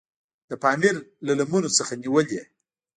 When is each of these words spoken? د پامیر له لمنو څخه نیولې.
د 0.49 0.51
پامیر 0.63 0.95
له 1.25 1.33
لمنو 1.39 1.69
څخه 1.77 1.93
نیولې. 2.03 2.41